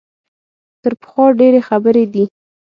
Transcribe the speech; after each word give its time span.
تر 0.81 0.93
پخوا 1.01 1.25
ډېرې 1.39 1.61
خبرې 1.69 2.05
دي. 2.13 2.23